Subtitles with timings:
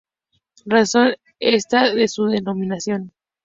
[0.65, 3.13] Razón esta de su denominación.